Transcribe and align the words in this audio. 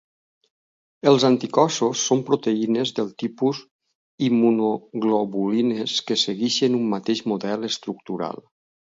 Els 1.09 1.23
anticossos 1.27 2.05
són 2.07 2.21
proteïnes 2.29 2.93
del 2.99 3.11
tipus 3.23 3.59
immunoglobulines 4.29 5.93
que 6.07 6.17
segueixen 6.23 6.79
un 6.79 6.89
mateix 6.95 7.23
model 7.33 7.69
estructural. 7.69 8.43